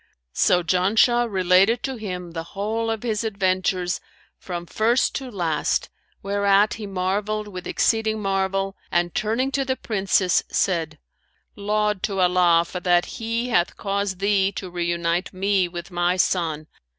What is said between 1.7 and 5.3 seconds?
to him the whole of his adventures from first to